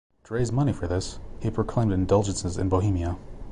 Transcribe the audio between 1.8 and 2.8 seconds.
indulgences in